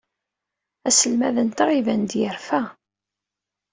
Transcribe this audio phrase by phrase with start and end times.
[0.87, 2.61] Aselmad-nteɣ iban-d yerfa.